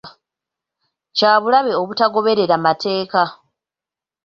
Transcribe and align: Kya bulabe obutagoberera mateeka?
Kya 1.17 1.31
bulabe 1.41 1.71
obutagoberera 1.81 2.55
mateeka? 2.65 3.21